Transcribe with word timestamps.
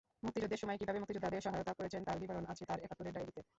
মুক্তিযুদ্ধের 0.25 0.61
সময়ে 0.63 0.79
কীভাবে 0.79 1.01
মুক্তিযোদ্ধাদের 1.01 1.45
সহায়তা 1.45 1.73
করেছেন, 1.79 2.01
তার 2.07 2.17
বিবরণ 2.21 2.45
আছে, 2.51 2.63
তাঁর 2.69 2.79
একাত্তরের 2.85 3.15
ডায়েরিতে। 3.15 3.41